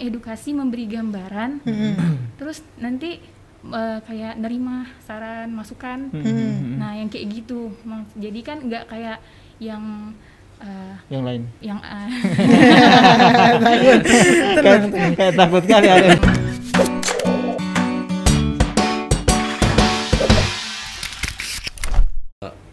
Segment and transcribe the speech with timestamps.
[0.00, 1.50] edukasi memberi gambaran.
[1.62, 1.94] Hmm.
[2.38, 3.18] terus nanti
[3.66, 6.10] eh, kayak nerima saran masukan.
[6.14, 6.78] Hmm.
[6.78, 7.74] nah yang kayak gitu.
[8.14, 9.18] Jadi kan nggak kayak
[9.58, 10.14] yang
[10.62, 11.42] eh, yang lain.
[11.58, 11.78] yang
[13.62, 13.98] kayak,
[15.18, 16.10] kayak takut kali ada.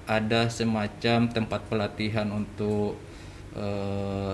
[0.05, 2.94] Ada semacam tempat pelatihan untuk
[3.57, 4.34] eh,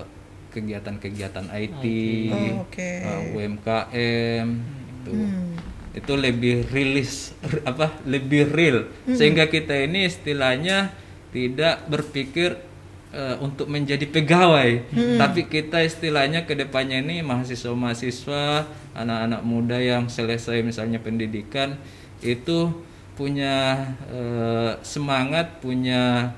[0.52, 1.82] kegiatan-kegiatan IT,
[2.28, 2.78] Oh, oke.
[2.78, 4.46] eh, UMKM,
[4.94, 5.56] itu Hmm.
[5.92, 7.32] itu lebih rilis
[7.64, 8.78] apa lebih real.
[9.06, 10.92] Sehingga kita ini istilahnya
[11.30, 12.56] tidak berpikir
[13.10, 14.88] eh, untuk menjadi pegawai.
[15.18, 21.76] Tapi kita istilahnya ke depannya ini mahasiswa-mahasiswa anak-anak muda yang selesai misalnya pendidikan
[22.20, 22.72] itu
[23.12, 23.76] punya
[24.08, 26.32] eh, semangat punya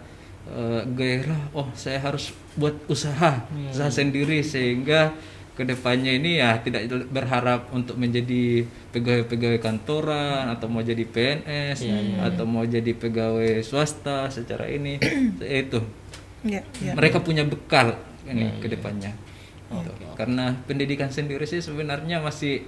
[0.50, 5.14] eh, gairah oh saya harus buat usaha usaha sendiri sehingga
[5.54, 11.78] ke depannya ini ya tidak berharap untuk menjadi pegawai-pegawai kantoran atau mau jadi PNS
[12.18, 14.98] atau mau jadi pegawai swasta secara ini
[15.62, 15.78] itu.
[16.42, 16.98] Ya, ya.
[16.98, 17.94] mereka punya bekal
[18.26, 19.14] ini ke depannya.
[19.74, 19.90] Gitu.
[20.14, 22.62] karena pendidikan sendiri sih sebenarnya masih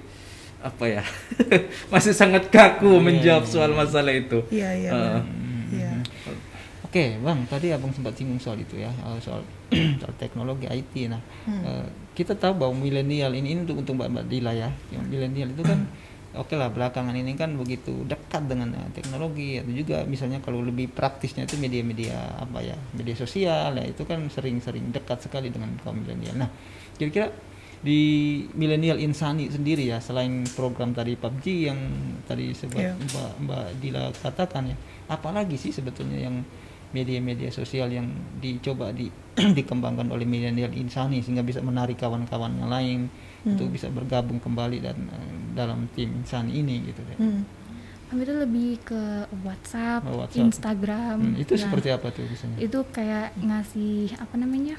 [0.58, 1.04] apa ya
[1.94, 4.42] masih sangat kaku menjawab soal masalah itu.
[4.50, 4.90] Iya,
[6.96, 9.44] Oke, Bang, tadi Abang sempat singgung soal itu ya, eh, soal
[10.00, 11.12] soal teknologi IT.
[11.12, 11.84] Nah, eh,
[12.16, 14.72] kita tahu bahwa milenial ini, ini untuk untuk Mbak Mbak Dila ya.
[14.88, 15.84] Yang milenial itu kan
[16.40, 20.88] oke lah belakangan ini kan begitu dekat dengan eh, teknologi atau juga misalnya kalau lebih
[20.88, 26.00] praktisnya itu media-media apa ya, media sosial ya itu kan sering-sering dekat sekali dengan kaum
[26.00, 26.48] milenial.
[26.48, 26.48] Nah,
[26.96, 27.28] kira-kira
[27.84, 31.76] di milenial insani sendiri ya selain program tadi PUBG yang
[32.24, 32.96] tadi sebab Iya.
[32.96, 34.76] Mbak Mbak Dila katakan ya
[35.12, 36.40] apalagi sih sebetulnya yang
[36.96, 39.12] media-media sosial yang dicoba di
[39.58, 43.00] dikembangkan oleh milenial insani sehingga bisa menarik kawan-kawan yang lain
[43.44, 47.16] untuk bisa bergabung kembali dan eh, dalam tim insani ini gitu deh.
[47.16, 47.42] Hmm.
[48.06, 49.02] kami itu lebih ke
[49.42, 50.46] WhatsApp, Oh, WhatsApp.
[50.46, 52.56] Instagram Hmm, itu Nah, seperti apa tuh biasanya?
[52.56, 54.78] itu kayak ngasih apa namanya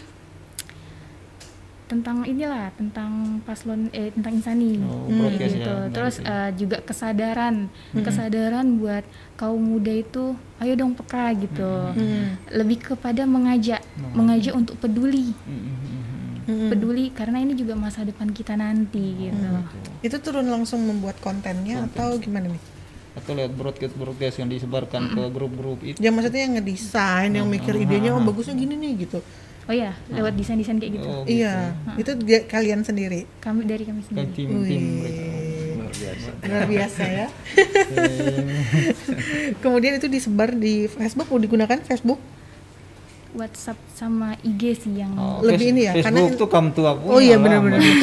[1.87, 4.77] tentang inilah tentang paslon eh tentang insani.
[4.83, 5.73] Oh, broadcast gitu.
[5.73, 6.35] Ya, terus gitu ya.
[6.35, 7.55] eh, juga kesadaran.
[7.95, 9.03] Kesadaran buat
[9.39, 11.71] kaum muda itu ayo dong peka gitu.
[11.95, 12.35] Hmm.
[12.51, 13.81] lebih kepada mengajak.
[14.13, 14.53] Mengajak.
[14.53, 15.31] Untuk peduli.
[15.47, 16.05] Hmm, hmm, hmm, hmm.
[16.47, 16.71] Hmm.
[16.71, 19.51] peduli karena ini juga masa depan kita nanti gitu.
[19.99, 22.63] Itu turun langsung membuat kontennya atau gimana nih?
[23.19, 25.97] Atau lihat broadcast broadcast yang disebarkan ke grup-grup itu.
[25.99, 29.19] Ya maksudnya yang ngedesain, yang mikir idenya oh bagusnya gini nih gitu.
[29.67, 31.37] Oh ya lewat desain desain kayak gitu Oh, gitu.
[31.37, 33.27] Iya, itu dia, kalian sendiri.
[33.37, 35.23] kami dari kami sendiri tim-tim mereka.
[35.27, 37.27] Wih, luar biasa luar biasa ya.
[39.59, 42.19] Kemudian itu disebar di Facebook, mau digunakan Facebook?
[43.29, 47.11] WhatsApp sama IG sih yang Oh, Lebih ini ya, Facebook karena- tuh kamu tua punya
[47.11, 47.77] Oh iya, lah, benar-benar.
[47.77, 47.93] Ya,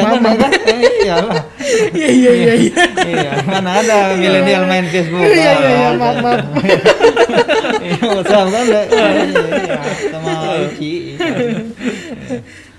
[0.00, 0.38] Maaf, mana maaf.
[0.40, 0.48] ada?
[0.64, 0.80] Eh.
[1.90, 2.74] Iya iya iya iya.
[3.02, 5.20] Iya, mana ada milenial main Facebook.
[5.20, 6.40] Iya iya iya, Ah, maaf maaf.
[8.00, 8.80] Iya, WhatsApp kan ada.
[8.86, 9.78] Iya, iya,
[10.08, 10.32] sama
[10.66, 10.92] Uci.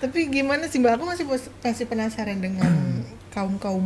[0.02, 0.92] Tapi gimana sih Mbak?
[0.98, 1.26] Aku masih
[1.62, 2.72] masih penasaran dengan
[3.30, 3.86] kaum kaum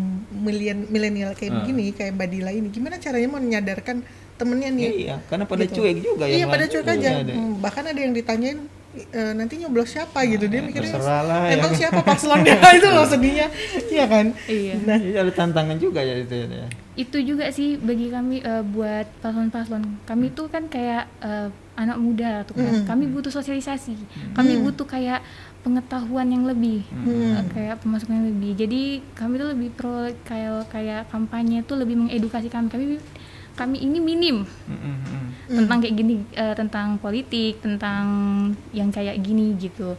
[0.88, 2.68] milenial kayak begini, kayak Mbak Dila ini.
[2.72, 4.02] Gimana caranya mau menyadarkan
[4.36, 4.86] temennya nih?
[5.06, 5.80] Iya, karena pada Gitu.
[5.80, 7.10] cuek juga Iya yang pada cuek Iya, aja.
[7.22, 7.34] ada.
[7.36, 8.60] Hmm, bahkan ada yang ditanyain
[8.96, 10.48] e, nanti nyoblos siapa gitu.
[10.48, 11.60] Dia mikirnya terserah lah, ya.
[11.60, 13.48] Emang kan?" siapa paslonnya itu loh sedihnya.
[13.92, 14.26] Iya kan?
[14.48, 14.74] Iya.
[14.84, 14.98] Nah.
[15.00, 16.68] Iya, ada tantangan juga ya itu ya.
[16.96, 20.08] itu juga sih bagi kami eh, buat paslon-paslon.
[20.08, 22.88] Kami tuh kan kayak eh, anak muda tuh kan.
[22.88, 24.00] Kami butuh sosialisasi.
[24.32, 25.20] Kami butuh kayak
[25.66, 26.88] pengetahuan yang lebih.
[26.88, 28.52] Eh, kayak pemasukan yang lebih.
[28.56, 32.96] Jadi kami tuh lebih pro kayak kayak kampanye tuh lebih mengedukasi kami kami
[33.56, 34.44] kami ini minim.
[34.68, 35.24] Mm, mm, mm.
[35.46, 38.04] tentang kayak gini eh, tentang politik tentang
[38.74, 39.96] yang kayak gini gitu.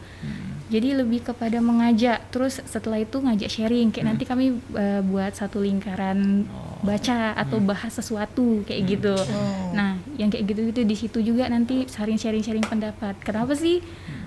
[0.67, 3.87] Jadi lebih kepada mengajak terus setelah itu ngajak sharing.
[3.89, 6.43] Kayak nanti kami eh, buat satu lingkaran
[6.83, 9.15] baca atau bahas sesuatu kayak gitu.
[9.15, 9.73] Oh.
[9.73, 13.15] nah yang kayak gitu gitu di situ juga nanti sharing sharing sharing pendapat.
[13.23, 13.79] Kenapa sih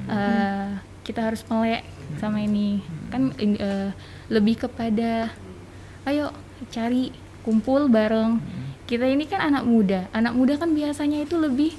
[0.09, 0.69] eh,
[1.05, 1.85] kita harus melek
[2.19, 2.81] sama ini?
[3.13, 3.93] Kan in- eh,
[4.33, 5.29] lebih kepada
[6.09, 6.33] ayo
[6.73, 7.13] cari
[7.45, 8.41] kumpul bareng
[8.91, 10.11] kita ini kan anak muda.
[10.11, 11.79] Anak muda kan biasanya itu lebih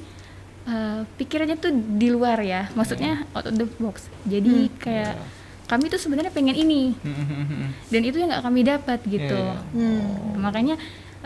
[0.63, 2.71] eh, pikirannya tuh di luar ya.
[2.71, 4.07] Maksudnya out of the box.
[4.23, 5.19] Jadi kayak
[5.67, 6.95] kami tuh sebenarnya pengen ini.
[6.95, 7.67] Mm, mm, mm, mm.
[7.91, 9.39] dan itu yang nggak kami dapat gitu.
[9.39, 10.39] Iya, hmm.
[10.39, 10.75] makanya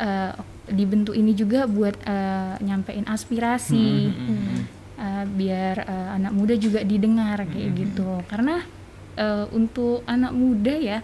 [0.01, 0.33] eh,
[0.73, 4.09] dibentuk ini juga buat eh, nyampein aspirasi.
[4.95, 8.25] Eh, biar eh, anak muda juga didengar kayak gitu.
[8.25, 8.65] karena
[9.19, 10.99] eh, untuk anak muda ya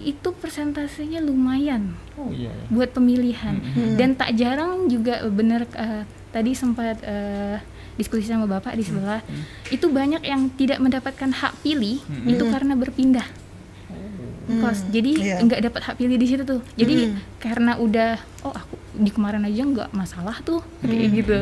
[0.00, 2.48] itu persentasenya lumayan Oh iya.
[2.48, 2.64] ya.
[2.72, 3.60] buat pemilihan.
[3.94, 6.02] Dan tak jarang juga benar eh,
[6.32, 7.60] tadi sempat eh,
[7.94, 9.20] diskusi sama bapak di sebelah
[9.68, 13.28] itu banyak yang tidak mendapatkan hak pilih itu karena berpindah.
[14.50, 15.36] Kos jadi iya.
[15.46, 16.58] nggak dapat hak pilih di situ tuh.
[16.74, 21.38] Jadi karena udah oh aku di kemarin aja nggak masalah tuh kayak gitu.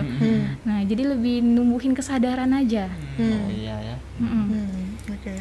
[0.68, 2.90] Nah jadi lebih numbuhin kesadaran aja.
[3.16, 3.96] Oh iya ya.
[4.20, 4.44] Mm-mm.
[4.52, 5.34] Hmm, Oke.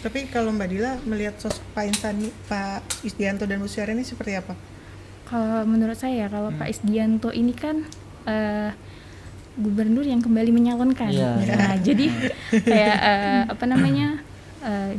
[0.00, 4.34] Tapi kalau Mbak Dila melihat sosok Pak Insani, Pak Isdianto dan Bu Syara ini seperti
[4.34, 4.54] apa?
[5.22, 7.86] kalau menurut saya kalau Pak Isdianto ini kan
[8.24, 8.74] eh,
[9.54, 11.30] gubernur yang kembali menyalonkan Iya.
[11.46, 12.06] nah jadi
[12.50, 14.18] kayak eh, apa namanya
[14.60, 14.98] eh,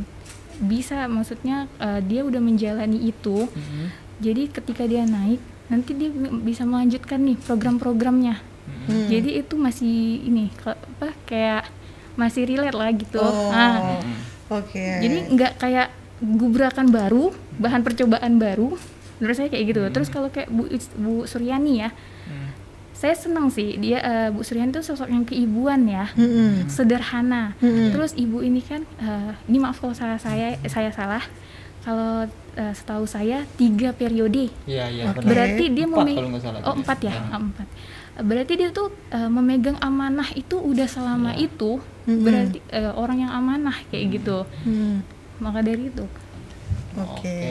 [0.57, 3.85] bisa maksudnya eh, dia udah menjalani itu Mm-hmm.
[4.19, 6.07] jadi ketika dia naik nanti dia
[6.39, 8.39] bisa melanjutkan nih program-programnya
[8.87, 9.07] Mm-hmm.
[9.09, 11.67] jadi itu masih ini apa kayak
[12.13, 13.99] masih relate lah gitu Oh, Ah,
[14.51, 14.85] oke.
[14.99, 15.87] jadi nggak kayak
[16.19, 18.77] gubrakan baru bahan percobaan baru
[19.17, 21.89] menurut saya kayak gitu terus kalau kayak Bu, Bu Suryani ya
[22.93, 26.69] saya senang sih dia eh, Bu Suryani itu sosok yang keibuan ya Mm-mm.
[26.69, 27.89] sederhana Mm-mm.
[27.89, 31.25] terus ibu ini kan eh, ini maaf kalau salah saya saya salah
[31.81, 35.03] kalau eh, setahu saya tiga periode Iya iya.
[35.09, 35.25] Benar.
[35.25, 36.79] berarti dia Empat meme- kalau nggak salah oh tadi.
[36.79, 37.21] empat ya Ya.
[37.27, 37.67] Ah, empat
[38.21, 41.49] berarti dia tuh eh, memegang amanah itu udah selama Ya.
[41.49, 42.21] itu Mm-mm.
[42.21, 45.05] berarti eh, orang yang amanah kayak gitu Hmm,
[45.37, 46.05] maka dari itu
[46.91, 47.23] Oke.
[47.23, 47.41] Oke.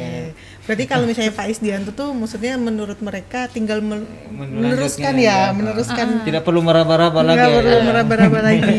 [0.69, 5.49] Berarti kalau misalnya Pak Isdianto tuh maksudnya menurut mereka tinggal men- Melanjutkan meneruskan ya.
[5.49, 6.06] ya, meneruskan.
[6.20, 7.41] Tidak perlu meraba-raba lagi.
[7.41, 7.56] Nggak ya.
[7.56, 8.76] perlu meraba-raba lagi.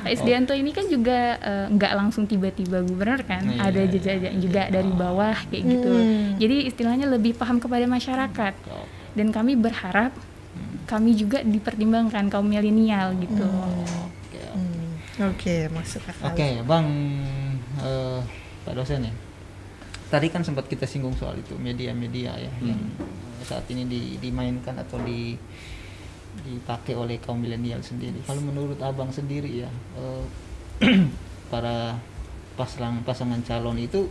[0.00, 3.60] Pak Isdianto ini kan juga eh, nggak langsung tiba-tiba gubernur kan, Iya.
[3.60, 5.90] ada jejak juga dari bawah kayak gitu.
[5.90, 6.40] Hmm.
[6.40, 8.54] Jadi istilahnya lebih paham kepada masyarakat.
[8.66, 10.16] Oh, Dan kami berharap
[10.86, 13.44] kami juga dipertimbangkan kaum milenial gitu.
[13.44, 14.15] Hmm,
[15.16, 16.28] Oke, masuk akal.
[16.28, 16.86] Oke, Bang
[17.80, 18.20] eh,
[18.68, 19.14] Pak dosen ya.
[20.06, 22.78] Tadi kan sempat kita singgung soal itu media-media ya yang
[23.42, 25.34] saat ini di- dimainkan atau di
[26.36, 28.20] dipakai oleh kaum milenial sendiri.
[28.22, 30.24] Kalau menurut Abang sendiri ya, eh,
[31.52, 31.96] para
[32.56, 34.08] pasangan pasangan calon itu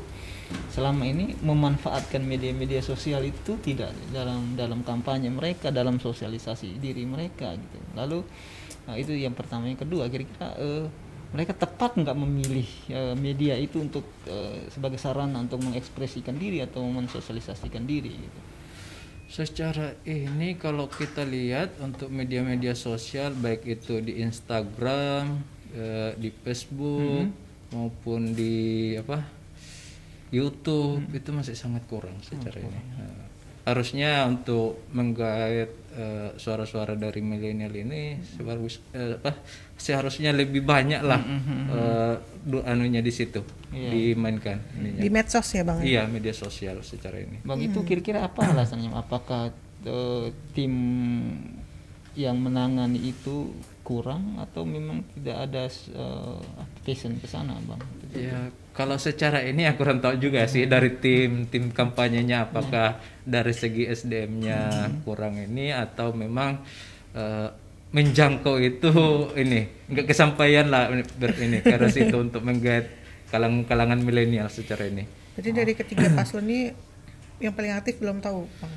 [0.69, 7.54] selama ini memanfaatkan media-media sosial itu tidak dalam dalam kampanye mereka, dalam sosialisasi diri mereka
[7.54, 7.78] gitu.
[7.94, 8.22] Lalu
[8.86, 10.86] nah, itu yang pertama, yang kedua kira-kira eh,
[11.36, 16.86] mereka tepat nggak memilih eh, media itu untuk eh, sebagai sarana untuk mengekspresikan diri atau
[16.88, 18.40] mensosialisasikan diri gitu.
[19.26, 25.42] Secara ini kalau kita lihat untuk media-media sosial baik itu di Instagram,
[25.76, 27.28] eh, di Facebook
[27.74, 29.20] maupun di apa
[30.30, 32.80] YouTube itu masih sangat kurang secara ini.
[33.02, 33.25] Eh,
[33.66, 39.34] harusnya untuk menggait eh, suara-suara dari milenial ini sebagus eh, apa
[39.76, 41.18] seharusnya lebih banyak lah
[41.68, 43.42] eh, du- anunya di situ
[43.76, 43.92] Iya.
[43.92, 45.02] dimainkan ininya.
[45.04, 45.84] Di medsos ya, Bang?
[45.84, 47.44] Iya media sosial secara ini.
[47.44, 48.88] Bang itu kira-kira apa alasannya?
[48.94, 49.52] Apakah
[49.84, 50.26] eh,
[50.56, 50.72] tim
[52.16, 53.52] yang menangani itu
[53.86, 56.42] kurang atau memang tidak ada eh,
[56.82, 57.78] passion ke sana, Bang?
[58.12, 63.54] Ya, kalau secara ini aku kurang tahu juga sih dari tim tim kampanyenya apakah dari
[63.54, 64.60] segi SDM-nya
[65.04, 66.66] kurang ini atau memang
[67.14, 67.50] eh,
[67.92, 68.92] menjangkau itu
[69.38, 72.90] ini nggak kesampaian lah ini- ber- ini karena situ untuk menggait
[73.30, 75.06] kalangan kalangan milenial secara ini.
[75.36, 76.72] Berarti dari ketiga paslon ini
[77.38, 78.74] yang paling aktif belum tahu, Bang.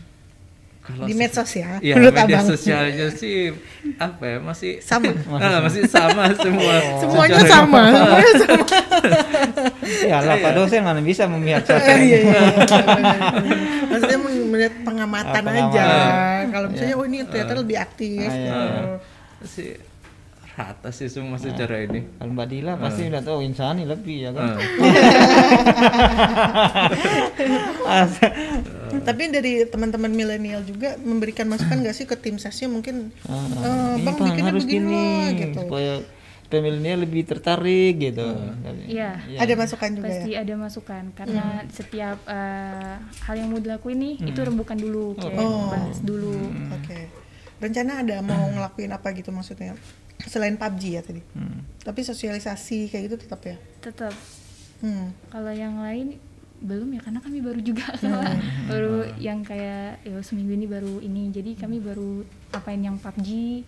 [0.89, 2.49] Kalau Di medsos ya, Iya, menurut media Abang.
[2.49, 3.53] sosialnya sih
[3.95, 5.13] apa ya masih Sama.
[5.37, 6.75] Ah, masih sama semua.
[7.03, 8.65] Semuanya Secara- sama, semuanya sama.
[10.11, 12.41] ya lah Pak dosen mana bisa memihak Eh, siapa iya, iya.
[13.87, 15.85] Maksudnya melihat pengamatan Ah, aja.
[15.85, 16.45] pengamatan.
[16.49, 18.25] Kalau misalnya, oh ini ternyata lebih aktif.
[18.25, 18.53] Ah, iya.
[18.55, 18.97] Oh.
[19.39, 19.69] Masih
[20.59, 22.05] rata sih semua secara ini.
[22.13, 24.51] Kalau Mbak Dila pasti udah tahu insani lebih ya kan.
[24.51, 24.59] Ah.
[27.89, 28.21] As-
[28.99, 34.05] Tapi dari teman-teman milenial juga memberikan masukan nggak sih ke tim sesnya mungkin ini bang
[34.09, 35.59] Bang, bikinnya harus begini gini loh gitu.
[35.63, 35.93] supaya
[36.49, 38.25] pemilihnya lebih tertarik gitu.
[38.89, 39.21] Iya.
[39.29, 39.39] Iya.
[39.39, 40.41] Ada masukan juga Pasti ya.
[40.41, 45.69] ada masukan karena setiap eh, hal yang mau dilakuin nih itu rembukan dulu kayak Oh.
[45.69, 46.35] bahas dulu.
[46.75, 46.99] Oke.
[47.59, 49.77] Rencana ada mau ngelakuin apa gitu maksudnya?
[50.25, 51.23] Selain PUBG ya tadi.
[51.31, 51.63] Hmm.
[51.79, 53.57] Tapi sosialisasi kayak gitu tetap ya.
[53.79, 54.15] Tetap
[54.79, 55.11] Hmm.
[55.27, 56.23] kalau yang lain
[56.59, 57.83] belum ya karena kami baru juga
[58.71, 63.63] baru yang kayak ya seminggu ini baru ini jadi kami baru apain yang PUBG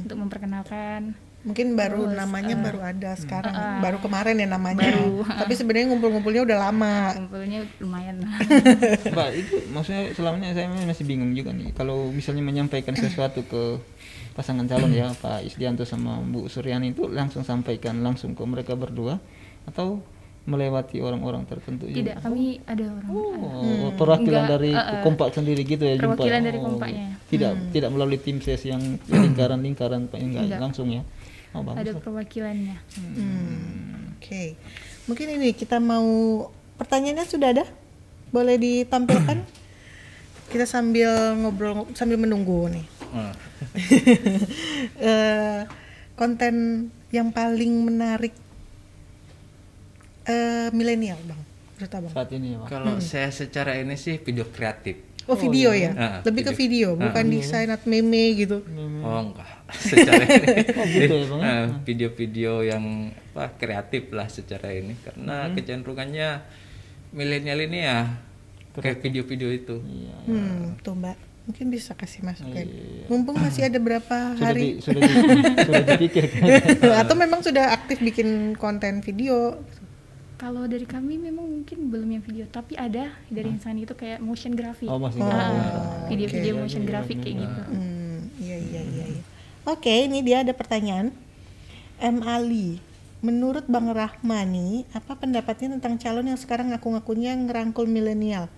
[0.00, 1.12] untuk memperkenalkan
[1.44, 4.80] Mungkin baru Terus, namanya eh, baru ada sekarang, eh, baru kemarin ya namanya.
[4.80, 5.28] baru.
[5.44, 6.96] Tapi sebenarnya ngumpul-ngumpulnya udah lama.
[7.12, 8.24] kumpulnya lumayan
[9.12, 13.76] Mbak itu maksudnya selamanya saya masih bingung juga nih kalau misalnya menyampaikan sesuatu ke
[14.34, 19.22] pasangan calon ya Pak Isdianto sama Bu Suryani itu langsung sampaikan langsung ke mereka berdua
[19.64, 20.02] atau
[20.44, 21.96] melewati orang-orang tertentu juga?
[21.96, 25.00] tidak kami ada orang Oh, perwakilan Enggak, dari eh, eh.
[25.00, 26.20] kompak sendiri gitu ya jumpa.
[26.20, 27.06] Perwakilan dari Oh, kompaknya.
[27.24, 30.60] Tidak tidak melalui tim ses yang lingkaran-lingkaran Pak enggak, Enggak.
[30.60, 31.00] langsung ya.
[31.56, 31.80] Oh, bagus.
[31.80, 32.02] ada lah.
[32.02, 34.18] perwakilannya Hmm.
[34.20, 34.58] Oke.
[35.06, 36.04] Mungkin ini kita mau
[36.76, 37.64] pertanyaannya sudah ada?
[38.28, 39.38] Boleh ditampilkan?
[40.44, 42.84] Kita sambil ngobrol sambil menunggu nih.
[45.00, 45.60] Eh,
[46.14, 46.54] konten
[47.10, 48.34] yang paling menarik
[50.24, 51.40] eh milenial, Bang.
[51.74, 52.12] Menurut Abang.
[52.12, 52.68] saat ini ya Bang.
[52.70, 54.96] Kalau saya secara ini sih video kreatif.
[55.24, 55.90] Oh, video ya?
[55.96, 56.92] Ah, Lebih ke video.
[56.92, 58.60] video, bukan desain atau meme gitu.
[59.00, 59.48] Oh enggak,
[59.90, 60.46] secara ini
[60.78, 61.48] Oh, gitu ya, Bang, ya?
[61.48, 62.84] Ah, video-video yang
[63.32, 66.44] apa kreatif lah secara ini karena kecenderungannya
[67.10, 68.20] milenial ini ya
[68.74, 69.76] kayak video-video itu.
[69.80, 70.16] Iya.
[70.28, 71.16] Hmm, tuh Mbak.
[71.44, 72.72] Mungkin bisa kasih masukin.
[73.04, 75.12] Mumpung masih ada berapa Sudah, hari di, sudah, di,
[75.68, 76.42] sudah dipikirkan.
[77.04, 79.60] atau memang sudah aktif bikin konten video.
[80.40, 84.56] Kalau dari kami memang mungkin belum yang video, tapi ada dari insan itu kayak motion
[84.56, 84.88] graphic.
[84.88, 85.28] Oh masih Oh.
[85.28, 87.60] Ah, video-video motion graphic kayak gitu.
[87.70, 89.04] Hmm, iya iya iya.
[89.14, 89.22] iya.
[89.68, 91.12] Oke, ini dia ada pertanyaan.
[92.00, 92.80] M Ali,
[93.24, 98.52] menurut Bang Rahmani, apa pendapatnya tentang calon yang sekarang ngaku-ngakunya ngerangkul milenial?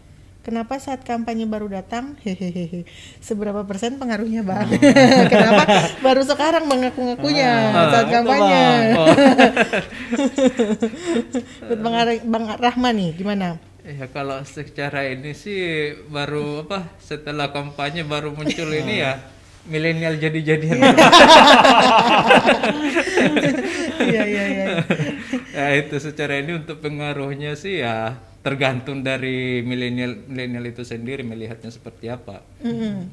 [0.46, 2.14] Kenapa saat kampanye baru datang?
[2.22, 2.86] Hehehe.
[3.18, 4.70] Seberapa persen pengaruhnya, Bang?
[5.34, 8.62] Kenapa baru sekarang mengaku-ngakunya saat kampanye?
[11.66, 13.58] Menurut Bang, Ar- Bang Rahman nih, gimana?
[13.82, 19.18] Ya kalau secara ini sih baru apa setelah kampanye baru muncul ini ya
[19.66, 20.78] milenial jadi-jadian.
[24.06, 24.66] Iya iya iya.
[25.56, 31.72] Ya itu secara ini untuk pengaruhnya sih ya tergantung dari milenial milenial itu sendiri melihatnya
[31.72, 32.44] seperti apa.
[32.60, 33.08] Mm-mm.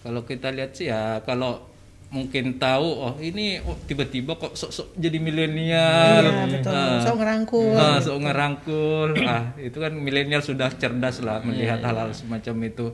[0.00, 5.18] Kalau kita lihat sih ya kalau mungkin tahu oh ini oh, tiba-tiba kok sok-sok jadi
[5.20, 6.24] milenial.
[6.24, 6.72] Iya betul.
[6.72, 7.02] Ah.
[7.04, 7.74] So ngerangkul.
[7.76, 9.10] Ah, sok ngerangkul.
[9.26, 12.86] ah, itu kan milenial sudah cerdas lah melihat hal-hal semacam itu.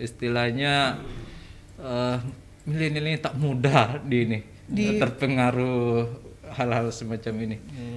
[0.00, 0.96] Istilahnya
[1.76, 2.16] eh,
[2.64, 4.38] milenial ini tak mudah di ini
[4.98, 6.06] terpengaruh
[6.54, 7.56] hal-hal semacam ini.
[7.58, 7.89] Eh,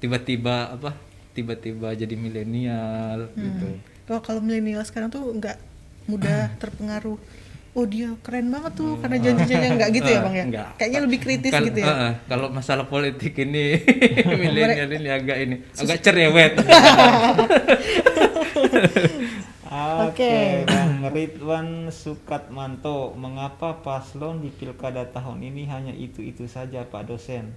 [0.00, 0.90] tiba-tiba apa?
[1.30, 3.68] Tiba-tiba jadi milenial gitu.
[4.10, 5.56] Oh, kalau milenial sekarang tuh nggak
[6.10, 7.20] mudah terpengaruh.
[7.70, 10.44] Oh dia keren banget tuh karena janji-janjinya nggak gitu ya bang ya?
[10.50, 10.68] Enggak.
[10.74, 11.86] Kayaknya lebih kritis Kal- gitu ya.
[11.86, 13.78] eh, kalau masalah politik ini
[14.42, 16.52] milenial ini agak ini agak cerewet.
[19.70, 27.54] Oke, Bang Ridwan Sukatmanto, mengapa paslon di pilkada tahun ini hanya itu-itu saja Pak dosen?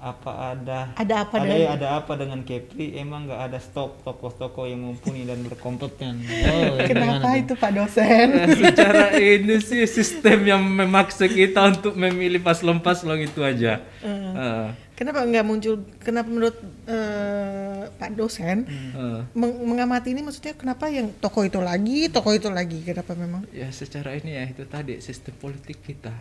[0.00, 2.96] Apa ada Ada apa ada, dengan- ada apa dengan Kepri?
[2.96, 6.24] Emang nggak ada stok tokoh-tokoh yang mumpuni dan berkompeten?
[6.50, 8.26] Oh, Kenapa itu Pak dosen?
[8.32, 13.84] Nah, secara ini sih sistem yang memaksa kita untuk memilih paslon-paslon itu aja.
[14.00, 14.66] Eh,
[15.00, 15.80] Kenapa nggak muncul?
[16.04, 19.20] Kenapa menurut eh, Pak dosen eh.
[19.32, 22.84] meng- mengamati ini maksudnya kenapa yang toko itu lagi, toko itu lagi?
[22.84, 23.48] Kenapa memang?
[23.48, 26.12] ya secara ini ya itu tadi sistem politik kita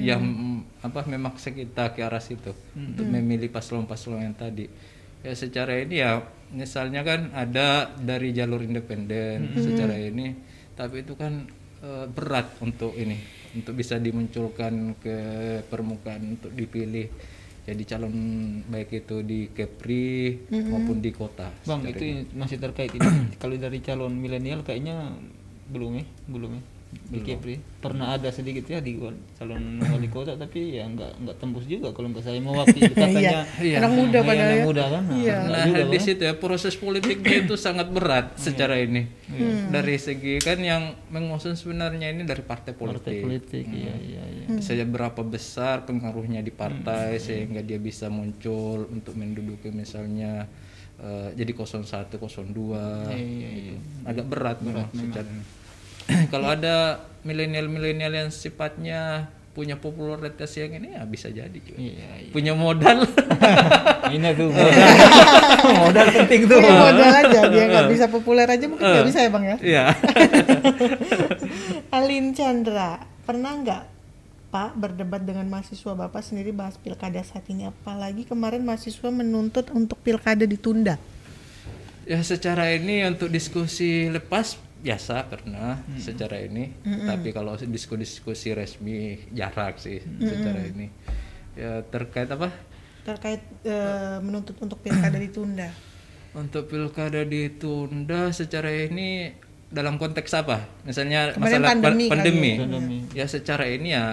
[0.00, 4.72] yang mm, apa memaksa kita ke arah situ untuk memilih paslon-paslon yang tadi
[5.20, 10.32] ya secara ini ya misalnya kan ada dari jalur independen secara ini
[10.72, 11.44] tapi itu kan
[11.80, 13.20] eh, berat untuk ini
[13.52, 15.16] untuk bisa dimunculkan ke
[15.68, 17.08] permukaan untuk dipilih
[17.64, 18.14] jadi calon
[18.68, 22.28] baik itu di Kepri maupun di kota Bang, itu ini.
[22.36, 23.00] masih terkait ini.
[23.40, 25.16] Kalau dari calon milenial kayaknya
[25.72, 26.62] belum ya, belum ya.
[27.04, 28.96] Di Kepri pernah ada sedikit ya di
[29.34, 33.76] calon wali kota tapi ya nggak nggak tembus juga kalau nggak saya mewakili katanya Iya.
[33.78, 34.64] Anak muda Iya, padahal anak ya.
[34.64, 35.36] muda kan Iya.
[35.36, 36.02] Nggak Nah juga, di Bang.
[36.02, 39.02] situ ya proses politiknya itu sangat berat secara ini.
[39.66, 43.04] Dari segi kan yang mengusung sebenarnya ini dari partai politik.
[43.04, 48.86] partai politik iya iya iya Saya berapa besar pengaruhnya di partai sehingga dia bisa muncul
[48.86, 50.46] untuk menduduki misalnya
[50.96, 52.54] eh, jadi 01, 02.
[53.10, 53.74] gitu.
[54.04, 55.26] Agak berat, memang secara.
[56.32, 61.78] Kalau ada milenial-milenial yang sifatnya punya popularitas yang ini ya bisa jadi juga.
[61.78, 62.32] Iya, iya.
[62.34, 63.06] Punya modal.
[64.14, 64.90] ini tuh modal,
[65.78, 69.30] modal penting tuh Punya modal aja dia nggak bisa populer aja mungkin nggak bisa ya
[69.30, 69.56] bang ya.
[69.62, 69.84] Iya.
[71.96, 73.82] Alin Chandra, pernah nggak
[74.50, 77.70] Pak berdebat dengan mahasiswa Bapak sendiri bahas pilkada saat ini?
[77.70, 80.98] Apalagi kemarin mahasiswa menuntut untuk pilkada ditunda.
[82.04, 86.76] Ya secara ini untuk diskusi lepas biasa pernah secara ini,
[87.08, 90.92] tapi kalau diskusi-diskusi resmi jarak sih secara ini.
[91.56, 92.52] Ya terkait apa?
[93.02, 95.72] Terkait eh, menuntut untuk pilkada ditunda.
[96.34, 99.32] Untuk pilkada ditunda secara ini
[99.70, 100.68] dalam konteks apa?
[100.84, 102.50] Misalnya Kemarin masalah pan- pandemi kali pandemi.
[102.52, 102.58] ya.
[102.60, 102.98] Pandemi.
[103.16, 104.04] Ya secara ini ya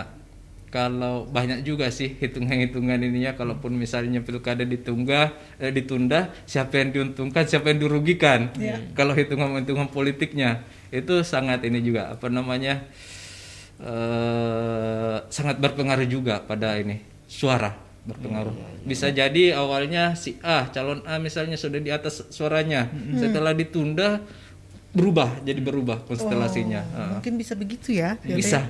[0.71, 3.35] kalau banyak juga sih hitungan-hitungan ininya.
[3.35, 8.55] Kalaupun misalnya pilkada ditungga eh, ditunda siapa yang diuntungkan siapa yang dirugikan.
[8.95, 10.63] Kalau hitungan-hitungan politiknya
[10.95, 12.87] itu sangat ini juga apa namanya
[13.83, 17.75] eh sangat berpengaruh juga pada ini suara
[18.07, 18.53] berpengaruh.
[18.55, 24.23] Iya, Bisa jadi awalnya si A calon A misalnya sudah di atas suaranya, setelah ditunda
[24.91, 26.83] berubah jadi berubah konstelasinya.
[26.83, 27.09] Oh, Ah.
[27.15, 28.67] mungkin bisa begitu ya Bisa.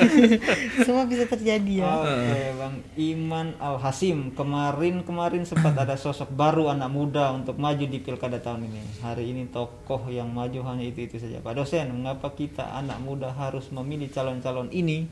[0.84, 4.32] semua bisa terjadi ya Oke, Bang Iman Al Hasim.
[4.32, 8.80] Kemarin-kemarin sempat ada sosok baru anak muda untuk maju di pilkada tahun ini.
[9.00, 11.40] Hari ini tokoh yang maju hanya itu-itu saja.
[11.40, 15.08] Pak dosen, mengapa kita anak muda harus memilih calon-calon ini?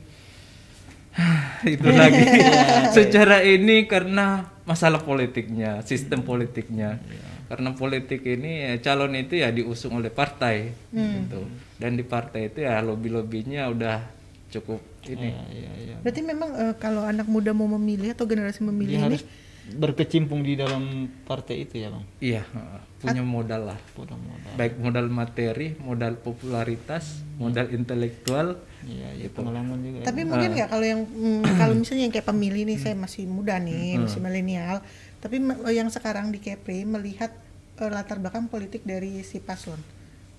[1.67, 2.23] itu lagi
[2.95, 7.03] secara ini karena masalah politiknya sistem politiknya
[7.51, 11.43] karena politik ini ya, calon itu ya diusung oleh partai gitu
[11.75, 13.99] dan di partai itu ya lobby lobbynya udah
[14.47, 15.95] cukup ini Iya, iya, iya.
[15.99, 19.23] berarti memang eh, kalau anak muda mau memilih atau generasi Dia memilih ini harus
[19.71, 22.03] berkecimpung di dalam partai itu ya, Bang.
[22.17, 24.53] iya heeh, punya modal lah Modal modal.
[24.55, 30.09] baik modal materi modal popularitas modal intelektual Iya, iya pengalaman juga.
[30.09, 33.61] Tapi mungkin nggak kalau yang mm, kalau misalnya yang kayak pemilih nih saya masih muda
[33.61, 34.81] nih, masih milenial,
[35.21, 37.31] tapi me- yang sekarang di Kepri melihat
[37.77, 39.79] eh, latar belakang politik dari si paslon.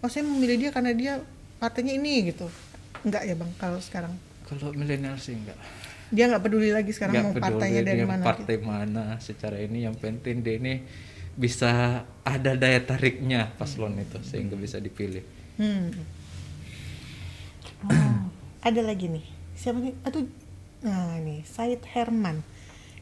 [0.03, 1.13] Oh, saya memilih dia karena dia
[1.57, 2.51] partainya ini gitu.
[3.03, 4.15] Enggak ya, Bang, kalau sekarang.
[4.43, 5.57] kalau milenial sih enggak
[6.13, 8.21] Dia nggak peduli lagi sekarang nggak mau peduli partainya dari dia mana.
[8.21, 8.29] gitu.
[8.29, 10.75] partai mana secara ini yang penting dia ini
[11.33, 15.25] bisa ada daya tariknya paslon itu sehingga bisa dipilih
[15.57, 15.89] Hmm.
[17.83, 18.17] Oh,
[18.61, 19.25] ada lagi nih.
[19.53, 19.95] Siapa nih?
[20.05, 20.27] Aduh.
[20.83, 22.43] Nah, nih, Said Herman.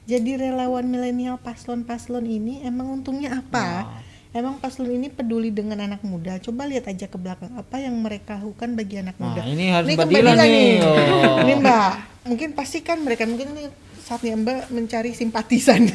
[0.05, 3.87] Jadi relawan milenial paslon-paslon ini emang untungnya apa?
[4.31, 6.39] Emang paslon ini peduli dengan anak muda.
[6.39, 9.43] Coba lihat aja ke belakang apa yang mereka lakukan bagi anak Nah, muda.
[9.45, 10.71] ini harus Nih, Mbak ke Dila nih.
[10.81, 11.37] Oh.
[11.41, 11.91] Ini Mbak,
[12.27, 13.65] mungkin pasti kan mereka mungkin ini
[14.01, 15.83] saatnya Mbak mencari simpatisan.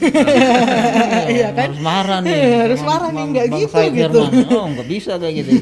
[1.26, 1.72] Iya kan?
[1.72, 2.40] Harus marah nih.
[2.68, 4.20] Harus marah nih, Bang- nggak Bang gitu, gitu.
[4.54, 5.56] Oh, nggak bisa kayak gitu.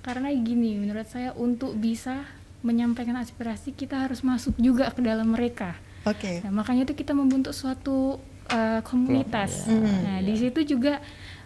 [0.00, 2.24] karena gini menurut saya untuk bisa
[2.62, 5.76] menyampaikan aspirasi kita harus masuk juga ke dalam mereka
[6.10, 6.42] Oke.
[6.42, 8.18] Nah, makanya itu kita membentuk suatu
[8.50, 9.70] uh, komunitas.
[9.70, 9.86] Hmm.
[9.86, 10.98] Nah, di situ juga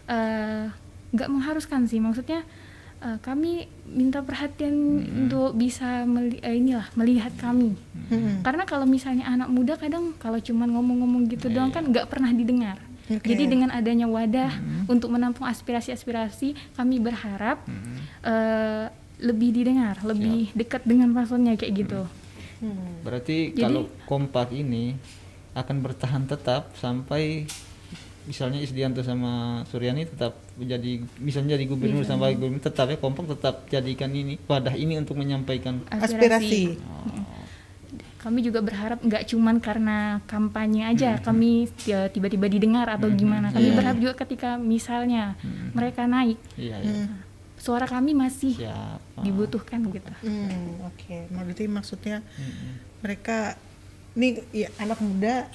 [0.09, 0.64] uh,
[1.14, 2.42] nggak mengharuskan sih, maksudnya
[3.04, 4.75] uh, kami minta perhatian
[5.28, 7.77] untuk bisa meli- eh, inilah melihat kami.
[8.11, 8.40] Hmm.
[8.42, 12.81] Karena kalau misalnya anak muda kadang kalau cuman ngomong-ngomong gitu doang kan nggak pernah didengar.
[13.05, 13.37] Oke.
[13.37, 14.48] Jadi dengan adanya wadah
[14.88, 17.61] untuk menampung aspirasi-aspirasi, kami berharap
[18.24, 18.88] uh,
[19.20, 22.09] lebih didengar, lebih dekat dengan paslonnya kayak gitu.
[22.64, 23.05] Hmm.
[23.05, 24.96] Berarti Jadi- kalau kompak ini
[25.53, 27.44] akan bertahan tetap sampai
[28.24, 33.29] misalnya Isdianto sama Suryani tetap menjadi misalnya jadi gubernur sama wakil gubernur tetap ya kompak
[33.37, 36.81] tetap jadikan ini wadah ini untuk menyampaikan Aspirasi.
[38.16, 43.53] kami juga berharap nggak cuman karena kampanye aja kami ya, tiba-tiba didengar atau gimana.
[43.53, 45.37] Kami berharap juga ketika misalnya
[45.77, 46.40] mereka naik.
[46.57, 46.92] Iya ya.
[47.64, 49.24] Suara kami masih siapa?
[49.24, 50.12] dibutuhkan gitu.
[50.20, 51.33] Hmm, oke.
[51.33, 52.20] Nah, Berarti maksudnya
[53.00, 53.57] mereka
[54.12, 55.48] nih ya anak muda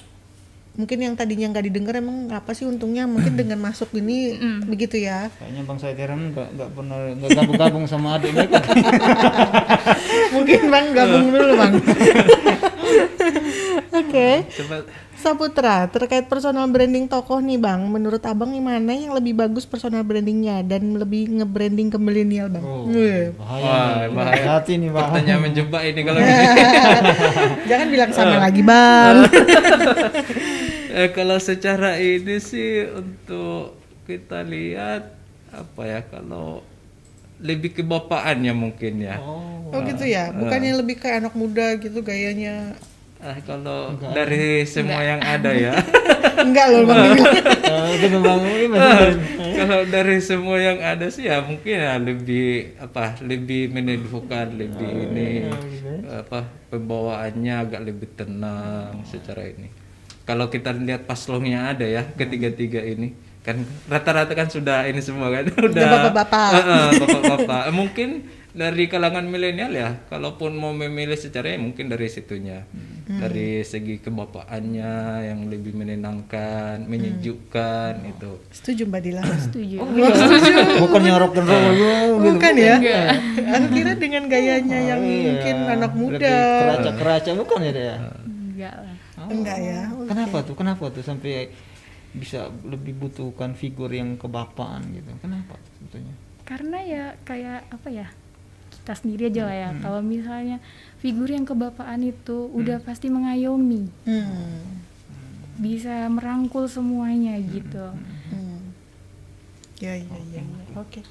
[0.70, 3.06] mungkin yang tadinya nggak didengar emang apa sih untungnya?
[3.06, 4.34] Mungkin dengan masuk ini
[4.66, 5.30] begitu ya.
[5.38, 8.58] kayaknya Bang Said Herman nggak nggak pernah nggak gabung-gabung sama adik mereka.
[10.34, 11.74] Mungkin Bang gabung dulu Bang.
[14.10, 14.30] Oke.
[14.58, 14.76] coba
[15.14, 20.00] Saputra, terkait personal branding tokoh nih Bang, menurut Abang yang mana yang lebih bagus personal
[20.00, 22.64] brandingnya dan lebih nge-branding ke milenial Bang?
[22.64, 23.36] oh, Wih.
[23.36, 24.44] bahaya Wah, bahaya.
[24.56, 26.46] hati nih Bang pertanyaan menjebak ini kalau gini.
[27.68, 29.16] Jangan bilang sama lagi Bang.
[30.90, 33.78] Eh, kalau secara ini sih untuk
[34.10, 35.06] kita lihat
[35.54, 36.66] apa ya kalau
[37.38, 39.22] lebih kebapaannya mungkin ya.
[39.22, 42.74] oh Oh gitu ya, bukannya lebih kayak anak muda gitu gayanya.
[43.20, 45.76] Ah, kalau dari semua yang ada ya.
[46.44, 47.20] Enggak loh Bang.
[47.20, 49.12] Eh, itu Bang ini masih
[49.60, 55.52] kalau dari semua yang ada sih ya mungkin ya lebih apa lebih meneduhkan lebih ini
[56.08, 59.68] apa pembawaannya agak lebih tenang secara ini.
[60.24, 63.56] Kalau kita lihat paslonnya ada ya ketiga-tiga ini kan
[63.88, 66.50] rata-rata kan sudah ini semua kan udah bapak-bapak.
[66.52, 67.62] Eh, eh, bapak-bapak.
[67.72, 68.08] Mungkin
[68.50, 72.66] dari kalangan milenial ya kalaupun mau memilih secara ya mungkin dari situnya.
[73.10, 74.92] Dari segi kebapaannya
[75.26, 79.22] yang lebih menenangkan menyejukkan itu Setuju Mbak Dila.
[79.50, 79.76] setuju.
[80.78, 82.76] Bukan yang rock and roll gitu Bukan ya?
[83.58, 86.38] Aku kira dengan gayanya yang mungkin anak muda.
[86.62, 87.96] keraca-keraca bukan ya dia
[88.60, 88.96] enggak lah.
[89.30, 89.80] Enggak ya.
[90.04, 90.54] kenapa tuh?
[90.58, 91.48] Kenapa tuh sampai
[92.12, 95.10] bisa lebih butuhkan figur yang kebapaan gitu?
[95.24, 96.14] Kenapa tuh sebetulnya?
[96.44, 98.06] Karena ya kayak apa ya
[98.90, 100.58] kita sendiri aja lah ya kalau misalnya
[100.98, 104.82] figur yang kebapaan itu udah pasti mengayomi Hmm.
[105.54, 107.94] bisa merangkul semuanya gitu
[108.26, 108.74] Hmm.
[109.78, 110.42] Ya, ya, ya.
[110.74, 111.06] Oke.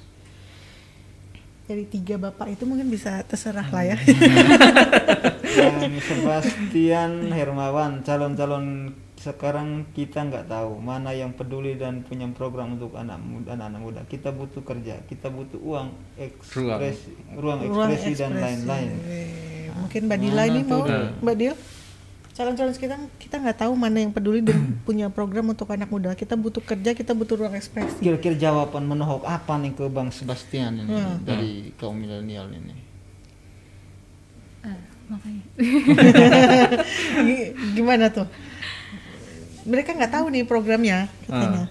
[1.64, 3.96] dari tiga bapak itu mungkin bisa terserah lah ya.
[5.56, 8.90] Yang Sebastian Hermawan calon-calon
[9.20, 14.00] sekarang kita nggak tahu mana yang peduli dan punya program untuk anak muda anak-anak muda
[14.04, 18.40] kita butuh kerja kita butuh uang ekspresi ruang, Ruang ekspresi dan ekspresi.
[18.40, 21.12] lain-lain Eh, Mungkin Mbak Dila ini mau, udah?
[21.20, 21.54] Mbak Dil?
[22.30, 24.56] Calon-calon kita kita nggak tahu mana yang peduli dan
[24.86, 26.12] punya program untuk anak muda.
[26.12, 28.00] Kita butuh kerja, kita butuh ruang ekspresi.
[28.00, 31.20] kira-kira jawaban menohok apa nih ke Bang Sebastian ini Hmm.
[31.20, 32.72] dari kaum milenial ini
[34.62, 35.42] Eh, makanya
[37.22, 38.24] Gi- Gimana tuh?
[39.70, 41.70] Mereka nggak tahu nih programnya katanya.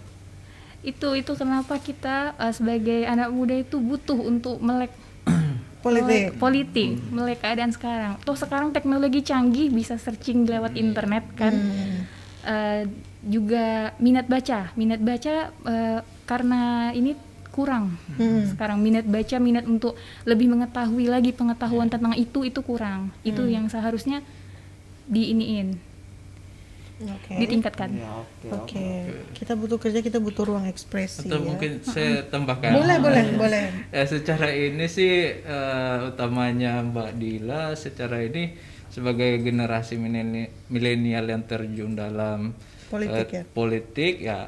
[0.79, 4.95] itu itu kenapa kita eh, sebagai anak muda itu butuh untuk melek
[5.79, 6.03] Politik.
[6.05, 12.07] melek politik melek keadaan sekarang toh sekarang teknologi canggih bisa searching lewat internet kan Hmm.
[12.41, 12.83] Eh,
[13.21, 17.11] juga minat baca minat baca eh, karena ini
[17.49, 18.47] kurang Hmm.
[18.47, 23.51] sekarang minat baca minat untuk lebih mengetahui lagi pengetahuan tentang itu itu kurang itu Hmm.
[23.51, 24.23] yang seharusnya
[25.05, 25.75] diiniin
[26.99, 27.31] Oke.
[27.39, 28.87] ditingkatkan ya oke Oke.
[29.31, 31.47] Kita butuh kerja, kita butuh ruang ekspresi Atau ya.
[31.47, 32.75] mungkin saya tambahkan.
[32.75, 33.63] Boleh, boleh, boleh.
[33.87, 38.51] Ya, secara ini sih eh, utamanya Mbak Dila secara ini
[38.91, 42.51] sebagai generasi mileni- milenial yang terjun dalam
[42.91, 43.43] Politik eh, ya?
[43.47, 44.39] politik ya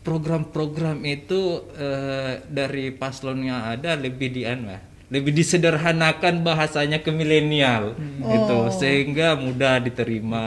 [0.00, 7.98] program-program itu eh, dari paslon yang ada lebih dian lah lebih disederhanakan bahasanya ke milenial
[8.20, 8.70] gitu Oh.
[8.70, 10.46] sehingga mudah diterima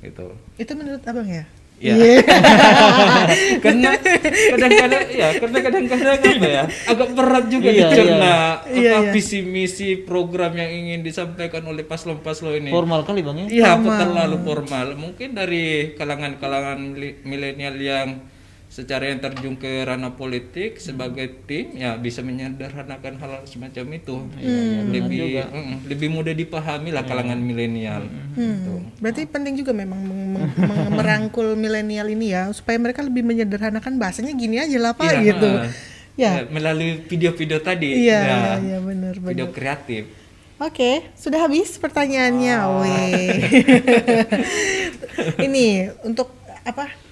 [0.00, 1.44] gitu Itu menurut abang ya?
[1.76, 1.92] Ya.
[3.64, 3.90] karena
[4.48, 8.36] kadang-kadang ya karena kadang-kadang apa ya agak berat juga Iya, dicerna iya.
[8.56, 9.12] apa Iya, iya.
[9.12, 12.70] visi misi program yang ingin disampaikan oleh paslon-paslon ini.
[12.72, 13.98] formal kali bang ya Iya, Formal.
[14.00, 14.86] terlalu formal.
[14.96, 16.78] Mungkin dari kalangan-kalangan
[17.20, 18.08] milenial yang
[18.74, 24.16] secara yang terjun ke ranah politik sebagai tim ya bisa menyederhanakan hal semacam itu.
[24.90, 28.02] lebih mm, lebih mudah dipahami lah kalangan milenial.
[28.34, 28.74] Gitu.
[28.74, 28.90] Hmm.
[28.98, 30.02] Berarti penting juga memang
[30.90, 35.50] merangkul milenial ini ya supaya mereka lebih menyederhanakan bahasanya gini aja lah Pak Iya, gitu.
[36.18, 36.30] Ya.
[36.42, 38.10] Ya, melalui video-video tadi.
[38.10, 39.54] Iya, ya, iya, iya benar Video benar.
[39.54, 40.10] kreatif.
[40.58, 42.56] Oke, sudah habis pertanyaannya.
[42.82, 43.38] Weh.
[45.46, 46.30] Ini untuk
[46.62, 47.03] apa?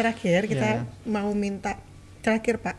[0.00, 1.76] Terakhir kita mau minta
[2.24, 2.76] terakhir Pak.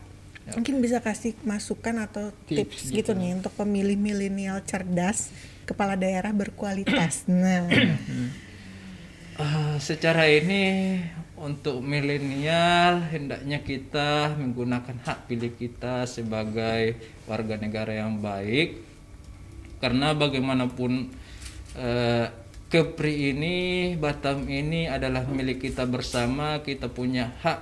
[0.58, 3.14] Mungkin bisa kasih masukan atau tips, gitu.
[3.14, 5.30] nih untuk pemilih milenial cerdas,
[5.62, 7.24] kepala daerah berkualitas.
[7.30, 7.70] Nah,
[9.40, 11.00] Ah, secara ini
[11.40, 18.84] untuk milenial hendaknya kita menggunakan hak pilih kita sebagai warga negara yang baik.
[19.80, 21.08] Karena bagaimanapun
[21.80, 22.26] eh,
[22.72, 23.56] Kepri ini
[24.00, 27.60] Batam ini adalah milik kita bersama kita punya hak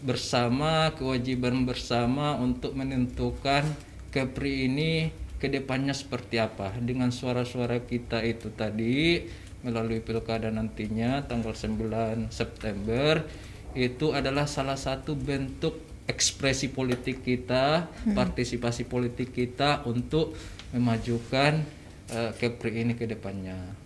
[0.00, 3.68] bersama kewajiban bersama untuk menentukan
[4.08, 9.28] Kepri ini ke depannya seperti apa dengan suara-suara kita itu tadi
[9.60, 13.28] melalui pilkada nantinya tanggal 9 September
[13.76, 20.32] itu adalah salah satu bentuk ekspresi politik kita, partisipasi politik kita untuk
[20.72, 21.60] memajukan
[22.08, 23.84] eh, Kepri ini ke depannya.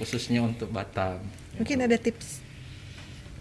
[0.00, 1.20] Khususnya untuk Batam.
[1.60, 2.40] mungkin ada tips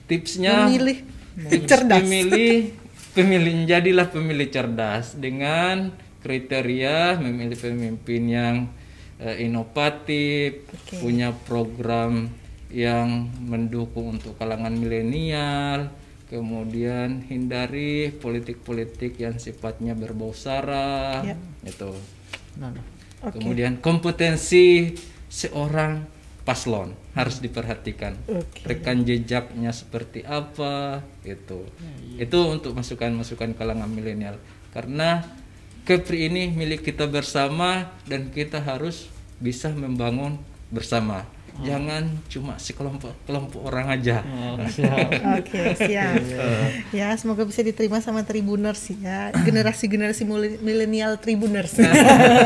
[0.09, 1.05] Tipsnya memilih
[1.47, 2.01] tips cerdas.
[2.03, 2.73] Pemilih
[3.15, 8.55] pemilih jadilah pemilih cerdas dengan kriteria memilih pemimpin yang
[9.23, 10.99] eh, inovatif, Oke.
[10.99, 12.27] punya program
[12.69, 15.89] yang mendukung untuk kalangan milenial,
[16.29, 21.35] kemudian hindari politik-politik yang sifatnya berbau sara, Ya.
[21.65, 21.93] itu.
[22.61, 22.73] Nah,
[23.19, 23.35] Oke.
[23.41, 24.95] Kemudian kompetensi
[25.27, 26.07] seorang
[26.49, 28.17] paslon harus diperhatikan.
[28.25, 28.65] Oke.
[28.65, 31.69] Rekan jejaknya seperti apa itu.
[32.17, 34.41] Itu untuk masukan-masukan kalangan milenial.
[34.73, 35.21] Karena
[35.89, 39.09] Kepri ini milik kita bersama dan kita harus
[39.41, 40.37] bisa membangun
[40.69, 41.25] bersama.
[41.61, 44.21] Jangan cuma sekelompok kelompok orang aja.
[44.21, 45.09] oh, siap.
[45.35, 46.15] Oke, siap.
[46.89, 49.35] ya, semoga bisa diterima sama Tribuners ya.
[49.35, 51.75] Generasi-generasi muli- milenial Tribuners.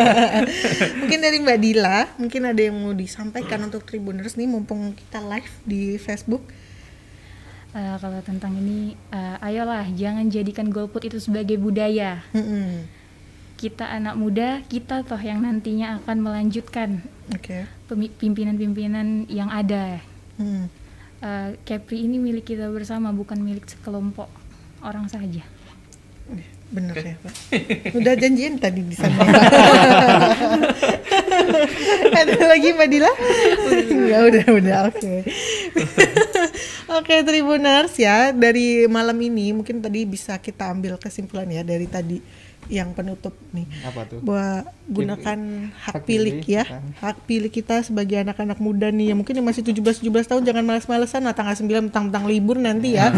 [0.99, 5.51] mungkin dari Mbak Dila, mungkin ada yang mau disampaikan untuk Tribuners nih mumpung kita live
[5.63, 6.41] di Facebook.
[7.71, 12.85] Eh, kalau tentang ini eh, ayolah jangan jadikan golput itu sebagai budaya Mm-mm.
[13.57, 17.01] kita anak muda kita toh yang nantinya akan melanjutkan
[17.33, 17.65] Oke.
[17.65, 20.01] pemi- pimpinan-pimpinan yang ada
[20.33, 20.65] Hmm.
[21.23, 24.27] Eh, Kepri ini milik kita bersama bukan milik sekelompok
[24.81, 25.45] orang saja
[26.73, 27.33] Bener ya, Pak.
[27.93, 29.13] Udah janjian tadi di sana.
[32.17, 33.11] Ada lagi Mbak Dila?
[34.09, 35.13] ya udah, udah, oke.
[36.93, 42.17] Oke Tribuners ya dari malam ini mungkin tadi bisa kita ambil kesimpulan ya dari tadi
[42.67, 44.19] yang penutup nih Apa tuh?
[44.19, 45.39] bahwa gunakan
[45.73, 46.83] hak, Hak pilih pilih, ya kan.
[46.99, 50.63] hak pilih kita sebagai anak-anak muda nih yang mungkin yang masih 17 17 tahun jangan
[50.63, 53.09] males-malesan lah tanggal 9 tentang libur nanti ya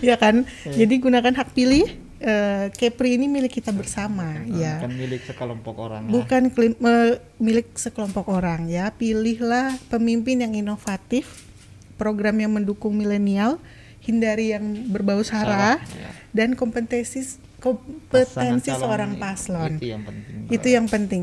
[0.00, 1.86] ya kan jadi gunakan hak pilih
[2.18, 6.06] eh, Kepri ini milik kita bersama ya Kan milik sekelompok orang.
[6.06, 6.12] ya.
[6.12, 11.46] bukan klim- me- milik sekelompok orang ya pilihlah pemimpin yang inovatif
[11.94, 13.58] program yang mendukung milenial
[13.98, 16.10] hindari yang berbau sara ya.
[16.32, 19.78] dan kompetensi kompetensi seorang paslon.
[19.78, 20.38] Itu yang penting.
[20.50, 21.22] itu yang penting.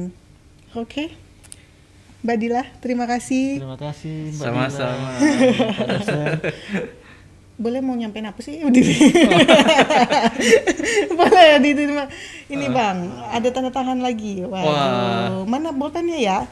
[0.80, 1.12] Oke.
[2.20, 3.64] Mbak Dila terima kasih.
[3.64, 5.10] Terima kasih Mbak Sama-sama.
[7.64, 8.56] Boleh mau nyampein apa sih?
[11.20, 12.08] Boleh ya diterima.
[12.48, 12.98] Ini bang
[13.36, 14.48] ada tanda tangan lagi.
[14.48, 15.44] Waduh Wah.
[15.44, 16.48] mana bolpennya ya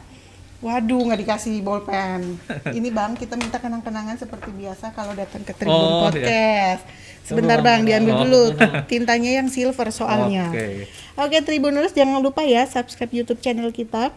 [0.58, 2.42] waduh nggak dikasih bolpen.
[2.68, 6.82] Ini bang kita minta kenang-kenangan seperti biasa kalau datang ke Tribun Oh, Podcast.
[7.22, 8.22] Sebentar Tunggu, bang diambil Oh.
[8.26, 8.42] dulu
[8.86, 10.50] tintanya yang silver soalnya.
[10.50, 10.90] Oke.
[11.14, 14.10] Oke Tribuners jangan lupa ya subscribe YouTube channel kita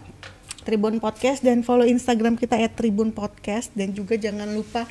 [0.60, 3.72] Tribun Podcast dan follow Instagram kita @tribun podcast.
[3.72, 4.88] Dan juga jangan lupa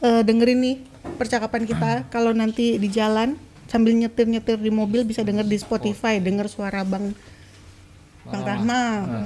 [0.00, 0.76] eh, dengerin nih
[1.16, 1.92] percakapan kita.
[2.08, 3.36] Kalau nanti di jalan
[3.68, 7.14] sambil nyetir-nyetir di mobil bisa denger di Spotify denger suara Bang
[8.22, 8.82] Bang Rahma,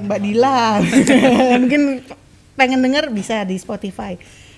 [0.07, 0.79] Mbak Dila.
[1.63, 1.83] Mungkin
[2.55, 4.15] pengen denger bisa di Spotify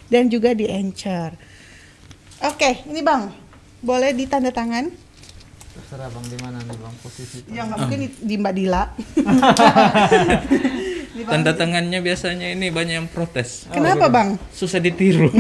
[0.07, 1.33] dan juga di Anchor.
[2.44, 3.33] Oke, ini Bang.
[3.81, 4.92] Boleh ditanda tangan?
[5.77, 7.44] Terserah bang di mana nih bang posisi.
[7.53, 8.83] Ya nggak mungkin di, di Mbak Dila.
[11.16, 13.64] Di Bang- Tanda tangannya biasanya ini banyak yang protes.
[13.72, 14.37] Kenapa Bang?
[14.53, 15.33] Susah ditiru.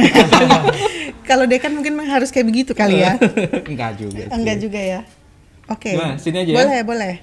[1.28, 3.20] Kalau dekan mungkin harus kayak begitu kali ya.
[3.68, 4.24] Enggak juga.
[4.24, 4.32] sih.
[4.32, 5.00] Enggak juga ya.
[5.68, 5.92] Oke.
[5.92, 6.16] Gimana?
[6.16, 6.56] Sini aja ya?
[6.56, 7.14] Boleh, boleh.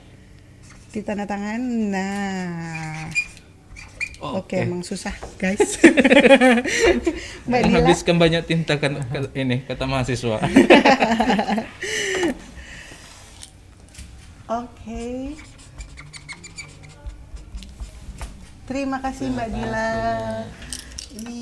[0.93, 1.57] Ditanda tangan.
[1.89, 3.09] Nah.
[4.23, 5.81] Oke, emang susah, guys.
[7.49, 7.61] Mbak.
[7.75, 9.01] Habiskan banyak tinta kan
[9.33, 10.37] ini kata mahasiswa.
[14.63, 15.35] Oke.
[18.69, 19.91] Terima kasih Mbak Dila.
[21.19, 21.39] Ini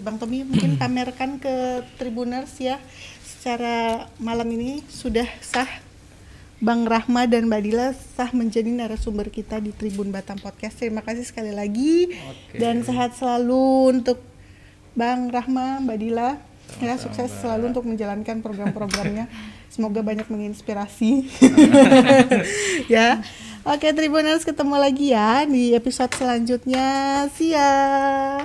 [0.00, 2.78] Bang Tommy mungkin pamerkan ke Tribuners ya.
[3.26, 5.87] Secara malam ini sudah sah
[6.58, 10.82] Bang Rahma dan Mbak Dila sah menjadi narasumber kita di Tribun Batam Podcast.
[10.82, 12.58] Terima kasih sekali lagi Oke.
[12.58, 14.18] dan sehat selalu untuk
[14.98, 16.30] Bang Rahma, Mbak Dila.
[16.82, 19.30] Ya, sukses selalu untuk menjalankan program-programnya.
[19.72, 21.30] Semoga banyak menginspirasi.
[22.94, 23.22] ya.
[23.62, 26.86] Oke, Tribuners ketemu lagi ya di episode selanjutnya.
[27.38, 28.42] See ya.